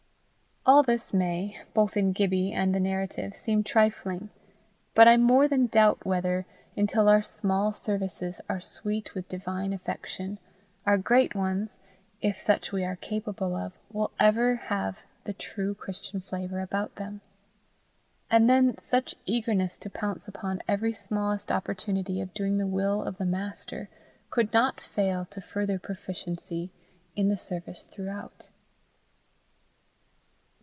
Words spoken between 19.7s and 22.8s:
to pounce upon every smallest opportunity of doing the